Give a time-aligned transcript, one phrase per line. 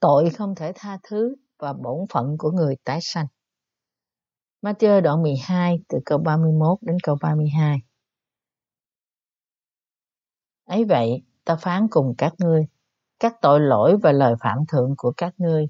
[0.00, 3.26] tội không thể tha thứ và bổn phận của người tái sanh.
[4.62, 7.82] Matthew đoạn 12 từ câu 31 đến câu 32.
[10.64, 12.66] Ấy vậy, ta phán cùng các ngươi,
[13.20, 15.68] các tội lỗi và lời phạm thượng của các ngươi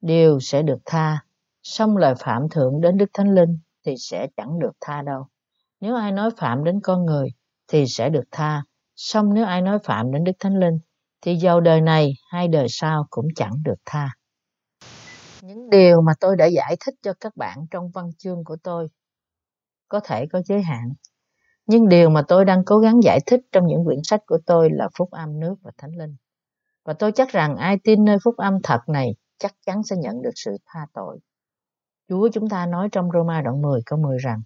[0.00, 1.24] đều sẽ được tha,
[1.62, 5.26] song lời phạm thượng đến Đức Thánh Linh thì sẽ chẳng được tha đâu.
[5.80, 7.28] Nếu ai nói phạm đến con người
[7.68, 8.62] thì sẽ được tha,
[8.96, 10.78] song nếu ai nói phạm đến Đức Thánh Linh
[11.22, 14.10] thì giàu đời này hay đời sau cũng chẳng được tha.
[15.42, 18.88] Những điều mà tôi đã giải thích cho các bạn trong văn chương của tôi
[19.88, 20.92] có thể có giới hạn,
[21.66, 24.70] nhưng điều mà tôi đang cố gắng giải thích trong những quyển sách của tôi
[24.72, 26.16] là phúc âm nước và thánh linh.
[26.84, 30.22] Và tôi chắc rằng ai tin nơi phúc âm thật này chắc chắn sẽ nhận
[30.22, 31.18] được sự tha tội.
[32.08, 34.42] Chúa chúng ta nói trong Roma đoạn 10 câu 10 rằng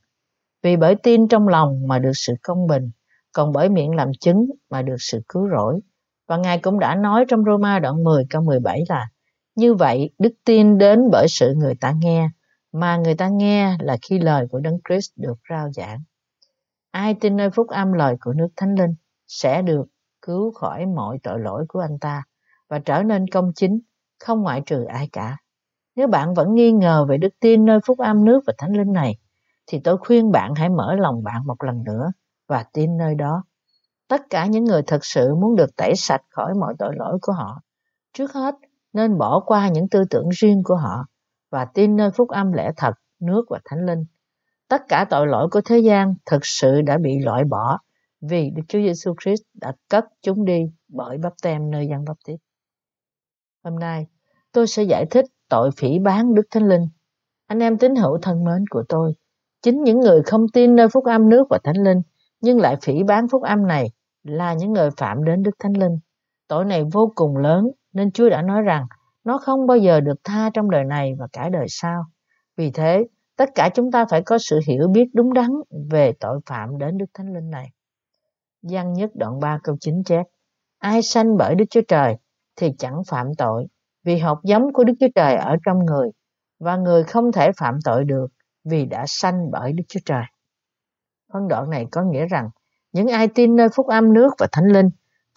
[0.63, 2.91] Vì bởi tin trong lòng mà được sự công bình,
[3.33, 5.81] còn bởi miệng làm chứng mà được sự cứu rỗi.
[6.29, 9.09] Và Ngài cũng đã nói trong Roma đoạn 10 câu 17 là
[9.57, 12.29] Như vậy, đức tin đến bởi sự người ta nghe,
[12.73, 16.03] mà người ta nghe là khi lời của Đấng Christ được rao giảng.
[16.91, 18.95] Ai tin nơi phúc âm lời của nước Thánh Linh
[19.27, 19.85] sẽ được
[20.23, 22.23] cứu khỏi mọi tội lỗi của anh ta
[22.69, 23.81] và trở nên công chính,
[24.25, 25.37] không ngoại trừ ai cả.
[25.97, 28.93] Nếu bạn vẫn nghi ngờ về đức tin nơi phúc âm nước và thánh linh
[28.93, 29.19] này,
[29.67, 32.13] thì tôi khuyên bạn hãy mở lòng bạn một lần nữa
[32.49, 33.45] và tin nơi đó.
[34.09, 37.33] Tất cả những người thật sự muốn được tẩy sạch khỏi mọi tội lỗi của
[37.33, 37.61] họ,
[38.13, 38.55] trước hết
[38.93, 41.07] nên bỏ qua những tư tưởng riêng của họ
[41.51, 44.05] và tin nơi phúc âm lẽ thật, nước và thánh linh.
[44.69, 47.79] Tất cả tội lỗi của thế gian thật sự đã bị loại bỏ
[48.21, 52.17] vì Đức Chúa Giêsu Christ đã cất chúng đi bởi bắp tem nơi dân bắp
[52.27, 52.41] tít.
[53.65, 54.07] Hôm nay,
[54.53, 56.89] tôi sẽ giải thích tội phỉ bán Đức Thánh Linh.
[57.47, 59.13] Anh em tín hữu thân mến của tôi,
[59.63, 62.03] chính những người không tin nơi phúc âm nước và Thánh Linh,
[62.45, 63.91] nhưng lại phỉ bán phúc âm này
[64.23, 65.99] là những người phạm đến Đức Thánh Linh.
[66.49, 68.87] Tội này vô cùng lớn, nên Chúa đã nói rằng
[69.25, 72.05] nó không bao giờ được tha trong đời này và cả đời sau.
[72.57, 73.05] Vì thế,
[73.37, 75.51] tất cả chúng ta phải có sự hiểu biết đúng đắn
[75.91, 77.71] về tội phạm đến Đức Thánh Linh này.
[78.63, 80.27] Giăng nhất đoạn 3 câu 9 chép,
[80.79, 82.17] Ai sanh bởi Đức Chúa Trời
[82.57, 83.67] thì chẳng phạm tội,
[84.05, 86.11] vì hột giống của Đức Chúa Trời ở trong người,
[86.61, 88.27] và người không thể phạm tội được
[88.65, 90.25] vì đã sanh bởi Đức Chúa Trời.
[91.35, 92.51] Phân đoạn này có nghĩa rằng,
[92.93, 94.91] những ai tin nơi phúc âm nước và thánh linh,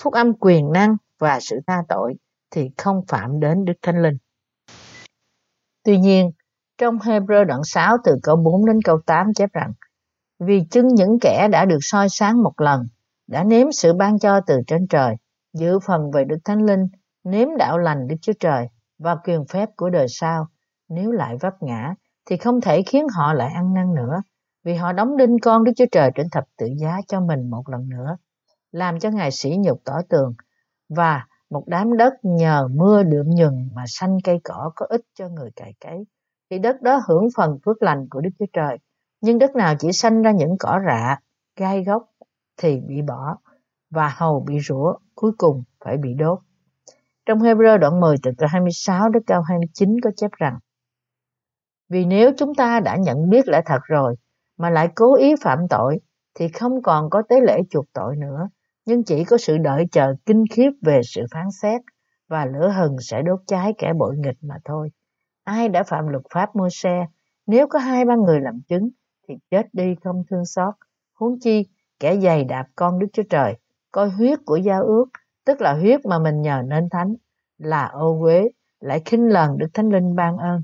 [0.04, 2.16] phúc âm quyền năng và sự tha tội
[2.52, 4.18] thì không phạm đến Đức Thánh Linh.
[5.84, 6.32] Tuy nhiên,
[6.78, 9.74] trong Hebrew đoạn 6 từ câu 4 đến câu 8 chép rằng,
[10.40, 12.88] vì chứng những kẻ đã được soi sáng một lần,
[13.28, 15.16] đã nếm sự ban cho từ trên trời,
[15.54, 16.88] giữ phần về Đức Thánh Linh
[17.24, 18.68] nếm đạo lành Đức Chúa Trời
[19.00, 20.48] và quyền phép của đời sau,
[20.90, 21.94] nếu lại vấp ngã,
[22.26, 24.22] thì không thể khiến họ lại ăn năn nữa,
[24.68, 27.70] vì họ đóng đinh con Đức Chúa Trời trên thập tự giá cho mình một
[27.70, 28.18] lần nữa,
[28.72, 30.34] làm cho Ngài sỉ nhục tỏ tường,
[30.90, 35.30] và một đám đất nhờ mưa đượm nhừng mà xanh cây cỏ có ích cho
[35.30, 36.04] người cày cấy,
[36.50, 38.78] thì đất đó hưởng phần phước lành của Đức Chúa Trời.
[39.22, 41.20] Nhưng đất nào chỉ sanh ra những cỏ rạ,
[41.56, 42.04] gai gốc
[42.58, 43.38] thì bị bỏ,
[43.90, 46.40] và hầu bị rủa, cuối cùng phải bị đốt.
[47.26, 50.60] Trong Hebrew đoạn 10 từ câu 26 đến câu 29 có chép rằng
[51.90, 54.16] Vì nếu chúng ta đã nhận biết lẽ thật rồi
[54.58, 56.00] mà lại cố ý phạm tội
[56.36, 58.50] thì không còn có tế lễ chuộc tội nữa,
[58.86, 61.82] nhưng chỉ có sự đợi chờ kinh khiếp về sự phán xét
[62.28, 64.92] và lửa hừng sẽ đốt cháy kẻ bội nghịch mà thôi.
[65.44, 67.06] Ai đã phạm luật pháp môi xe
[67.46, 68.90] nếu có hai ba người làm chứng
[69.28, 70.74] thì chết đi không thương xót.
[71.14, 71.68] Huống chi,
[72.00, 73.58] kẻ dày đạp con Đức Chúa Trời,
[73.92, 75.06] coi huyết của giao ước,
[75.46, 77.16] tức là huyết mà mình nhờ nên thánh,
[77.58, 80.64] là ô uế, lại khinh lần được thánh linh ban ơn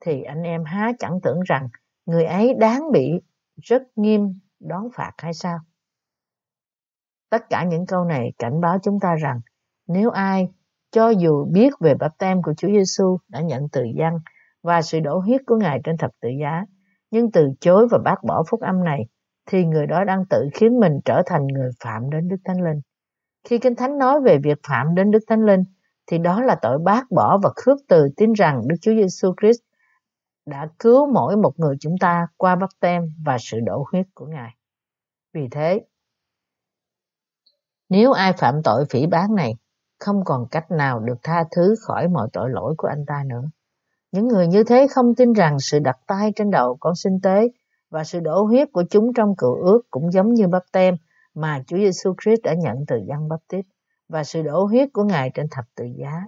[0.00, 1.68] thì anh em há chẳng tưởng rằng
[2.06, 3.10] người ấy đáng bị
[3.62, 5.58] rất nghiêm đón phạt hay sao
[7.30, 9.40] tất cả những câu này cảnh báo chúng ta rằng
[9.88, 10.48] nếu ai
[10.90, 14.14] cho dù biết về bắp tem của Chúa Giêsu đã nhận từ dân
[14.64, 16.64] và sự đổ huyết của Ngài trên thập tự giá,
[17.10, 19.00] nhưng từ chối và bác bỏ phúc âm này,
[19.46, 22.80] thì người đó đang tự khiến mình trở thành người phạm đến Đức Thánh Linh.
[23.48, 25.62] Khi Kinh Thánh nói về việc phạm đến Đức Thánh Linh,
[26.06, 29.60] thì đó là tội bác bỏ và khước từ tin rằng Đức Chúa Giêsu Christ
[30.46, 34.26] đã cứu mỗi một người chúng ta qua bắp tem và sự đổ huyết của
[34.26, 34.56] Ngài.
[35.32, 35.80] Vì thế,
[37.88, 39.56] nếu ai phạm tội phỉ bán này,
[39.98, 43.44] không còn cách nào được tha thứ khỏi mọi tội lỗi của anh ta nữa.
[44.12, 47.48] Những người như thế không tin rằng sự đặt tay trên đầu con sinh tế
[47.90, 50.96] và sự đổ huyết của chúng trong cựu ước cũng giống như bắp tem
[51.34, 53.66] mà Chúa Giêsu Christ đã nhận từ dân bắp tít
[54.08, 56.22] và sự đổ huyết của Ngài trên thập tự giá.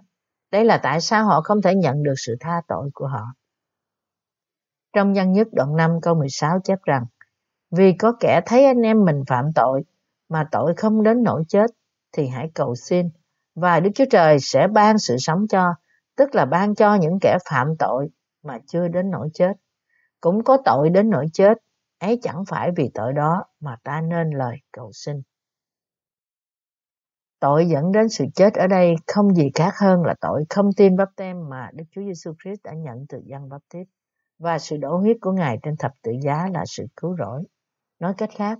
[0.52, 3.26] Đây là tại sao họ không thể nhận được sự tha tội của họ.
[4.92, 7.06] Trong văn nhất đoạn 5 câu 16 chép rằng
[7.70, 9.82] Vì có kẻ thấy anh em mình phạm tội
[10.28, 11.70] mà tội không đến nỗi chết
[12.12, 13.08] thì hãy cầu xin
[13.54, 15.74] và Đức Chúa Trời sẽ ban sự sống cho
[16.16, 18.08] tức là ban cho những kẻ phạm tội
[18.42, 19.52] mà chưa đến nỗi chết.
[20.20, 21.58] Cũng có tội đến nỗi chết,
[21.98, 25.16] ấy chẳng phải vì tội đó mà ta nên lời cầu xin.
[27.40, 30.96] Tội dẫn đến sự chết ở đây không gì khác hơn là tội không tin
[30.96, 33.86] bắp tem mà Đức Chúa Giêsu Christ đã nhận từ dân bắp tít
[34.38, 37.42] và sự đổ huyết của Ngài trên thập tự giá là sự cứu rỗi.
[38.00, 38.58] Nói cách khác,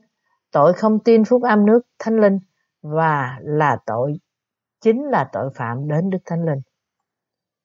[0.53, 2.39] tội không tin phúc âm nước thánh linh
[2.83, 4.13] và là tội
[4.81, 6.61] chính là tội phạm đến Đức Thánh Linh.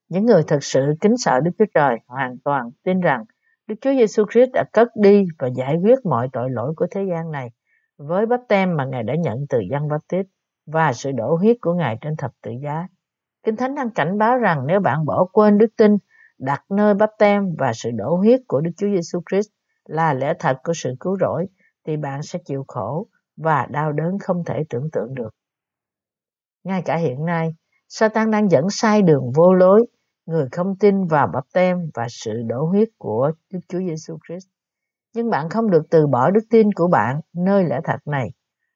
[0.10, 3.24] Những người thật sự kính sợ Đức Chúa Trời hoàn toàn tin rằng
[3.68, 7.06] Đức Chúa Giêsu Christ đã cất đi và giải quyết mọi tội lỗi của thế
[7.10, 7.50] gian này
[7.98, 10.26] với bắp tem mà Ngài đã nhận từ dân bắp tít
[10.66, 12.88] và sự đổ huyết của Ngài trên thập tự giá.
[13.44, 15.98] Kinh Thánh đang cảnh báo rằng nếu bạn bỏ quên đức tin
[16.42, 19.50] đặt nơi bắp tem và sự đổ huyết của Đức Chúa Giêsu Christ
[19.86, 21.46] là lẽ thật của sự cứu rỗi
[21.86, 23.08] thì bạn sẽ chịu khổ
[23.38, 25.30] và đau đớn không thể tưởng tượng được.
[26.64, 27.56] Ngay cả hiện nay,
[27.90, 29.86] Satan đang dẫn sai đường vô lối
[30.26, 34.48] người không tin vào bắp tem và sự đổ huyết của Đức Chúa Giêsu Christ.
[35.16, 38.32] Nhưng bạn không được từ bỏ đức tin của bạn nơi lẽ thật này.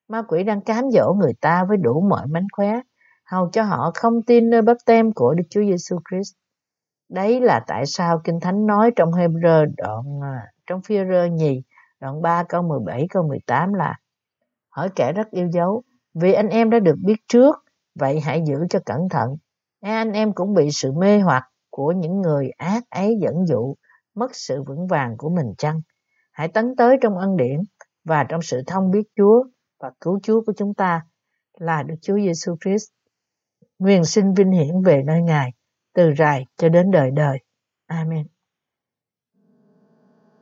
[0.09, 2.81] Ma quỷ đang cám dỗ người ta với đủ mọi mánh khóe,
[3.25, 6.33] hầu cho họ không tin nơi bắp tem của Đức Chúa Giêsu Christ.
[7.15, 11.63] Đấy là tại sao Kinh Thánh nói trong Hebrew đoạn à, trong phi rơ nhì
[11.99, 13.95] đoạn 3 câu 17 câu 18 là
[14.69, 15.83] Hỏi kẻ rất yêu dấu,
[16.13, 17.55] vì anh em đã được biết trước,
[17.99, 19.29] vậy hãy giữ cho cẩn thận.
[19.81, 23.75] E, anh em cũng bị sự mê hoặc của những người ác ấy dẫn dụ,
[24.15, 25.81] mất sự vững vàng của mình chăng?
[26.31, 27.59] Hãy tấn tới trong ân điển
[28.03, 29.43] và trong sự thông biết Chúa
[29.79, 31.01] và cứu Chúa của chúng ta
[31.59, 32.89] là Đức Chúa Giêsu Christ.
[33.79, 35.51] Nguyện sinh vinh hiển về nơi Ngài
[35.95, 37.37] từ rài cho đến đời đời.
[37.85, 38.27] Amen.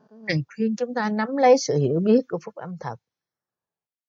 [0.09, 2.95] Này khuyên chúng ta nắm lấy sự hiểu biết của phúc âm thật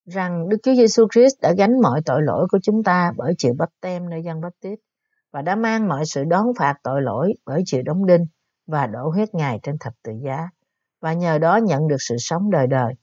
[0.06, 3.54] rằng Đức Chúa Giêsu Christ đã gánh mọi tội lỗi của chúng ta bởi chịu
[3.58, 4.78] bắp tem nơi dân bắp tít
[5.32, 8.26] và đã mang mọi sự đón phạt tội lỗi bởi chịu đóng đinh
[8.66, 10.48] và đổ huyết Ngài trên thập tự giá
[11.00, 12.94] và nhờ đó nhận được sự sống đời đời.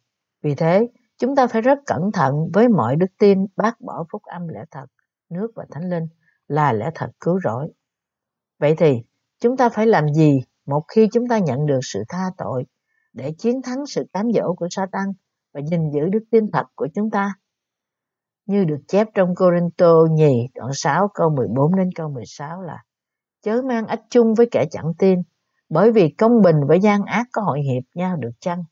[0.44, 0.88] Vì thế,
[1.18, 4.64] chúng ta phải rất cẩn thận với mọi đức tin bác bỏ phúc âm lẽ
[4.72, 4.86] thật,
[5.30, 6.08] nước và thánh linh
[6.48, 7.68] là lẽ thật cứu rỗi.
[8.62, 9.02] Vậy thì,
[9.40, 12.66] chúng ta phải làm gì một khi chúng ta nhận được sự tha tội
[13.14, 15.06] để chiến thắng sự cám dỗ của Satan
[15.54, 17.34] và gìn giữ đức tin thật của chúng ta?
[18.46, 22.84] Như được chép trong Corinto nhì đoạn 6 câu 14 đến câu 16 là
[23.44, 25.20] Chớ mang ách chung với kẻ chẳng tin,
[25.70, 28.64] bởi vì công bình với gian ác có hội hiệp nhau được chăng?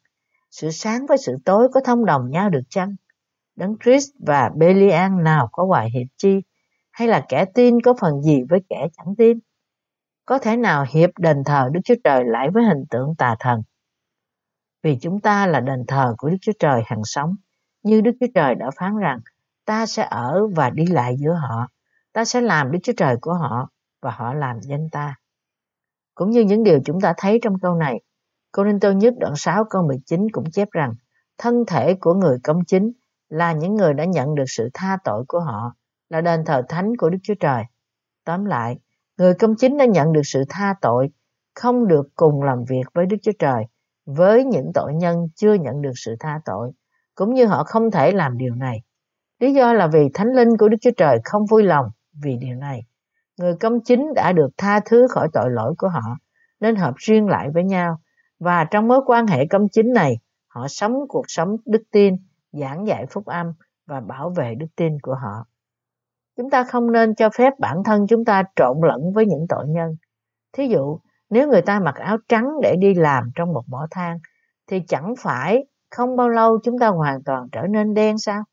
[0.52, 2.96] Sự sáng với sự tối có thông đồng nhau được chăng?
[3.56, 6.40] Đấng Christ và Belian nào có hoài hiệp chi?
[6.92, 9.40] Hay là kẻ tin có phần gì với kẻ chẳng tin?
[10.30, 13.62] Có thể nào hiệp đền thờ Đức Chúa Trời lại với hình tượng tà thần.
[14.84, 17.36] Vì chúng ta là đền thờ của Đức Chúa Trời hằng sống,
[17.84, 19.20] như Đức Chúa Trời đã phán rằng,
[19.66, 21.68] ta sẽ ở và đi lại giữa họ,
[22.14, 23.70] ta sẽ làm Đức Chúa Trời của họ
[24.02, 25.16] và họ làm danh ta.
[26.16, 28.02] Cũng như những điều chúng ta thấy trong câu này,
[28.52, 30.94] Cô Ninh Tô nhất đoạn 6 câu 19 cũng chép rằng,
[31.38, 32.92] thân thể của người công chính
[33.30, 35.76] là những người đã nhận được sự tha tội của họ,
[36.10, 37.64] là đền thờ thánh của Đức Chúa Trời.
[38.26, 38.80] Tóm lại,
[39.20, 41.10] Người công chính đã nhận được sự tha tội,
[41.56, 43.66] không được cùng làm việc với Đức Chúa Trời,
[44.06, 46.72] với những tội nhân chưa nhận được sự tha tội,
[47.16, 48.82] cũng như họ không thể làm điều này.
[49.40, 51.86] Lý do là vì Thánh Linh của Đức Chúa Trời không vui lòng
[52.24, 52.82] vì điều này.
[53.40, 56.18] Người công chính đã được tha thứ khỏi tội lỗi của họ,
[56.60, 58.00] nên hợp riêng lại với nhau.
[58.40, 62.16] Và trong mối quan hệ công chính này, họ sống cuộc sống đức tin,
[62.52, 63.54] giảng dạy phúc âm
[63.86, 65.46] và bảo vệ đức tin của họ.
[66.40, 69.68] Chúng ta không nên cho phép bản thân chúng ta trộn lẫn với những tội
[69.68, 69.96] nhân.
[70.54, 74.18] Thí dụ, nếu người ta mặc áo trắng để đi làm trong một mỏ than,
[74.68, 78.44] thì chẳng phải không bao lâu chúng ta hoàn toàn trở nên đen sao?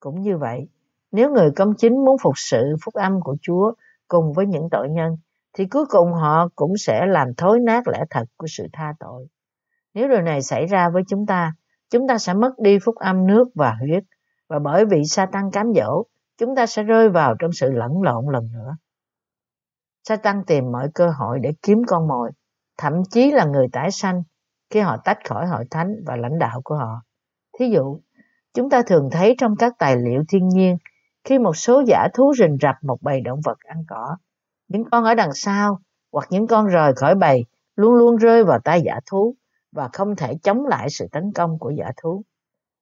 [0.00, 0.68] Cũng như vậy,
[1.12, 3.72] nếu người công chính muốn phục sự phúc âm của Chúa
[4.08, 5.16] cùng với những tội nhân,
[5.52, 9.26] thì cuối cùng họ cũng sẽ làm thối nát lẽ thật của sự tha tội.
[9.94, 11.52] Nếu điều này xảy ra với chúng ta,
[11.90, 14.02] chúng ta sẽ mất đi phúc âm nước và huyết,
[14.48, 16.04] và bởi vì sa tăng cám dỗ,
[16.38, 18.76] chúng ta sẽ rơi vào trong sự lẫn lộn lần nữa.
[20.08, 22.30] Satan tìm mọi cơ hội để kiếm con mồi,
[22.76, 24.22] thậm chí là người tái sanh
[24.70, 27.02] khi họ tách khỏi hội thánh và lãnh đạo của họ.
[27.58, 28.00] Thí dụ,
[28.54, 30.78] chúng ta thường thấy trong các tài liệu thiên nhiên
[31.24, 34.16] khi một số giả thú rình rập một bầy động vật ăn cỏ,
[34.68, 35.80] những con ở đằng sau
[36.12, 39.34] hoặc những con rời khỏi bầy luôn luôn rơi vào tay giả thú
[39.72, 42.22] và không thể chống lại sự tấn công của giả thú.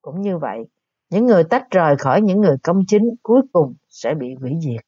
[0.03, 0.67] Cũng như vậy,
[1.11, 4.85] những người tách rời khỏi những người công chính cuối cùng sẽ bị hủy diệt.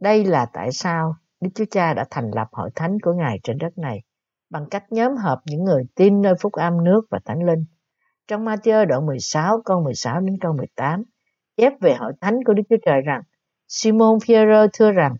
[0.00, 3.58] Đây là tại sao Đức Chúa Cha đã thành lập hội thánh của Ngài trên
[3.58, 4.02] đất này
[4.50, 7.64] bằng cách nhóm hợp những người tin nơi phúc âm nước và thánh linh.
[8.28, 11.02] Trong Matthew đoạn 16 câu 16 đến câu 18
[11.56, 13.22] chép về hội thánh của Đức Chúa Trời rằng
[13.68, 15.14] Simon Pierre thưa rằng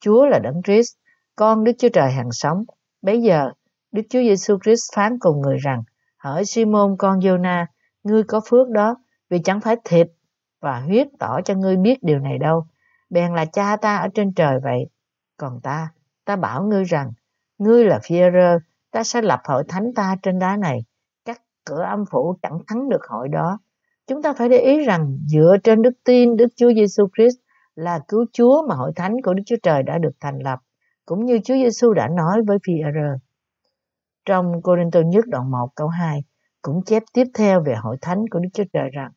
[0.00, 0.94] Chúa là đấng Christ
[1.36, 2.64] con Đức Chúa Trời hàng sống.
[3.02, 3.50] Bây giờ,
[3.92, 5.82] Đức Chúa Giêsu Christ phán cùng người rằng,
[6.18, 7.66] hỡi Simon con Giô-na,
[8.02, 8.96] ngươi có phước đó,
[9.30, 10.06] vì chẳng phải thịt
[10.60, 12.66] và huyết tỏ cho ngươi biết điều này đâu,
[13.10, 14.88] bèn là cha ta ở trên trời vậy.
[15.36, 15.88] Còn ta,
[16.24, 17.12] ta bảo ngươi rằng,
[17.58, 18.58] ngươi là phi rơ
[18.90, 20.84] ta sẽ lập hội thánh ta trên đá này.
[21.24, 23.58] Các cửa âm phủ chẳng thắng được hội đó.
[24.06, 27.36] Chúng ta phải để ý rằng dựa trên đức tin Đức Chúa Giêsu Christ
[27.74, 30.58] là cứu Chúa mà hội thánh của Đức Chúa Trời đã được thành lập,
[31.06, 33.18] cũng như Chúa Giêsu đã nói với phi-rơ
[34.24, 36.24] Trong Cô-rinh-tô nhất đoạn 1 câu 2
[36.62, 39.10] cũng chép tiếp theo về hội thánh của Đức Chúa Trời rằng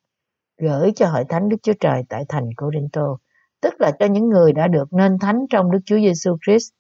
[0.61, 3.17] gửi cho hội thánh Đức Chúa Trời tại thành Corinto,
[3.61, 6.71] tức là cho những người đã được nên thánh trong Đức Chúa Giêsu Christ,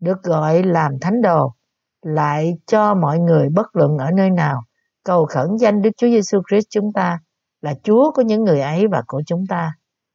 [0.00, 1.54] được gọi làm thánh đồ,
[2.02, 4.62] lại cho mọi người bất luận ở nơi nào
[5.04, 7.18] cầu khẩn danh Đức Chúa Giêsu Christ chúng ta
[7.60, 9.72] là Chúa của những người ấy và của chúng ta.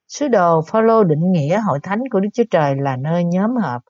[0.08, 3.82] Sứ đồ Phaolô định nghĩa hội thánh của Đức Chúa Trời là nơi nhóm hợp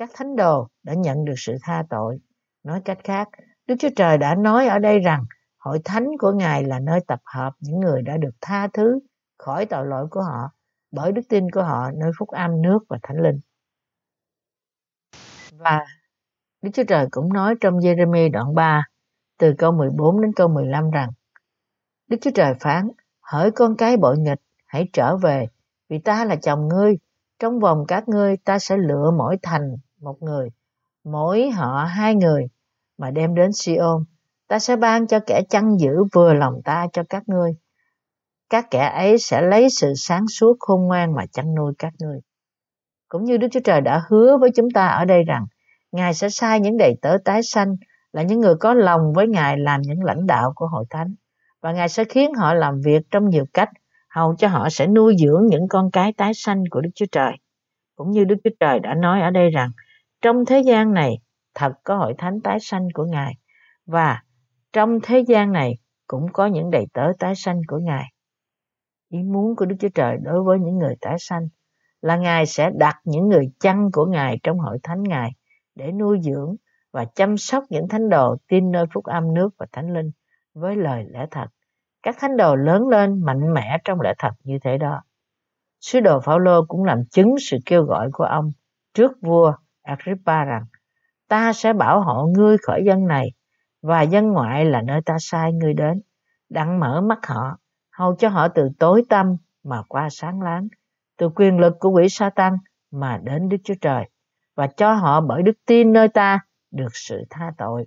[0.00, 2.18] các thánh đồ đã nhận được sự tha tội.
[2.64, 3.28] Nói cách khác,
[3.66, 5.24] Đức Chúa Trời đã nói ở đây rằng
[5.60, 9.00] hội thánh của Ngài là nơi tập hợp những người đã được tha thứ
[9.38, 10.52] khỏi tội lỗi của họ
[10.90, 13.40] bởi đức tin của họ nơi phúc âm nước và thánh linh.
[15.52, 15.86] Và
[16.62, 18.82] Đức Chúa Trời cũng nói trong Jeremy đoạn 3
[19.38, 21.10] từ câu 14 đến câu 15 rằng,
[22.08, 22.88] Đức Chúa Trời phán,
[23.20, 25.48] hỡi con cái bội nghịch, hãy trở về,
[25.88, 26.98] vì ta là chồng ngươi
[27.38, 30.48] trong vòng các ngươi, ta sẽ lựa mỗi thành một người,
[31.04, 32.46] mỗi họ hai người,
[32.98, 34.04] mà đem đến Siôn
[34.50, 37.52] ta sẽ ban cho kẻ chăn giữ vừa lòng ta cho các ngươi.
[38.48, 42.20] Các kẻ ấy sẽ lấy sự sáng suốt khôn ngoan mà chăn nuôi các ngươi.
[43.08, 45.46] Cũng như Đức Chúa Trời đã hứa với chúng ta ở đây rằng,
[45.92, 47.76] Ngài sẽ sai những đầy tớ tái sanh
[48.12, 51.14] là những người có lòng với Ngài làm những lãnh đạo của hội thánh.
[51.60, 53.68] Và Ngài sẽ khiến họ làm việc trong nhiều cách,
[54.08, 57.32] hầu cho họ sẽ nuôi dưỡng những con cái tái sanh của Đức Chúa Trời.
[57.96, 59.70] Cũng như Đức Chúa Trời đã nói ở đây rằng,
[60.22, 61.14] trong thế gian này
[61.54, 63.34] thật có hội thánh tái sanh của Ngài.
[63.86, 64.22] Và
[64.72, 65.74] trong thế gian này
[66.06, 68.04] cũng có những đầy tớ tái sanh của Ngài.
[69.08, 71.48] Ý muốn của Đức Chúa Trời đối với những người tái sanh
[72.00, 75.30] là Ngài sẽ đặt những người chăn của Ngài trong hội thánh Ngài
[75.74, 76.56] để nuôi dưỡng
[76.92, 80.10] và chăm sóc những thánh đồ tin nơi phúc âm nước và thánh linh
[80.54, 81.46] với lời lẽ thật.
[82.02, 85.02] Các thánh đồ lớn lên mạnh mẽ trong lẽ thật như thế đó.
[85.80, 88.52] Sứ đồ Phaolô cũng làm chứng sự kêu gọi của ông
[88.94, 90.64] trước vua Agrippa rằng,
[91.28, 93.32] ta sẽ bảo hộ ngươi khỏi dân này
[93.82, 96.00] và dân ngoại là nơi ta sai ngươi đến,
[96.48, 97.58] đặng mở mắt họ,
[97.90, 100.68] hầu cho họ từ tối tâm mà qua sáng láng,
[101.18, 102.56] từ quyền lực của quỷ sa tăng
[102.90, 104.10] mà đến Đức Chúa Trời
[104.54, 107.86] và cho họ bởi đức tin nơi ta được sự tha tội.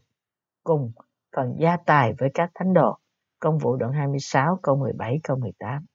[0.64, 0.92] Cùng
[1.36, 2.98] phần gia tài với các thánh đồ.
[3.40, 5.86] Công vụ đoạn 26 câu 17 câu 18.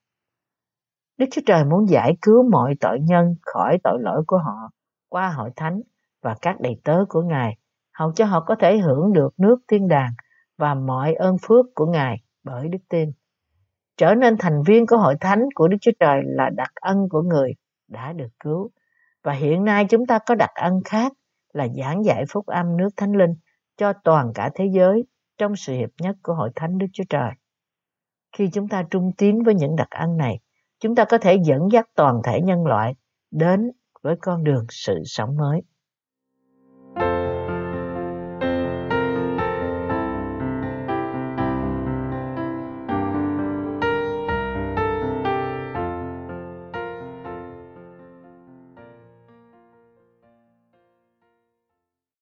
[1.18, 4.70] Đức Chúa Trời muốn giải cứu mọi tội nhân khỏi tội lỗi của họ
[5.08, 5.80] qua hội thánh
[6.22, 7.58] và các đầy tớ của Ngài,
[7.98, 10.10] hầu cho họ có thể hưởng được nước thiên đàng
[10.58, 13.12] và mọi ơn phước của Ngài bởi đức tin.
[13.96, 17.22] Trở nên thành viên của hội thánh của Đức Chúa Trời là đặc ân của
[17.22, 17.52] người
[17.88, 18.70] đã được cứu.
[19.24, 21.12] Và hiện nay chúng ta có đặc ân khác
[21.52, 23.34] là giảng dạy phúc âm nước thánh linh
[23.76, 25.04] cho toàn cả thế giới
[25.38, 27.30] trong sự hiệp nhất của hội thánh Đức Chúa Trời.
[28.36, 30.40] Khi chúng ta trung tín với những đặc ân này,
[30.80, 32.94] chúng ta có thể dẫn dắt toàn thể nhân loại
[33.30, 33.70] đến
[34.02, 35.62] với con đường sự sống mới.